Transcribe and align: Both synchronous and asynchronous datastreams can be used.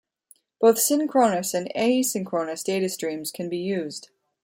Both 0.59 0.79
synchronous 0.79 1.53
and 1.53 1.71
asynchronous 1.75 2.63
datastreams 2.67 3.31
can 3.31 3.49
be 3.49 3.59
used. 3.59 4.09